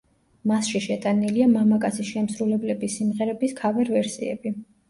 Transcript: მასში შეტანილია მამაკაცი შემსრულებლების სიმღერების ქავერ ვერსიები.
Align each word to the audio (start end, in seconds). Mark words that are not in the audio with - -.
მასში 0.51 0.79
შეტანილია 0.85 1.49
მამაკაცი 1.51 2.07
შემსრულებლების 2.09 2.99
სიმღერების 3.01 3.57
ქავერ 3.63 3.97
ვერსიები. 4.01 4.59